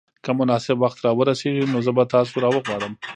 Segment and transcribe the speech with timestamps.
[0.23, 2.93] که مناسب وخت را ورسېږي نو زه به تاسو راوغواړم.